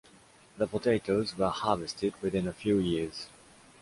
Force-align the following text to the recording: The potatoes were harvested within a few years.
The 0.57 0.65
potatoes 0.65 1.37
were 1.37 1.51
harvested 1.51 2.15
within 2.23 2.47
a 2.47 2.53
few 2.53 2.79
years. 2.79 3.27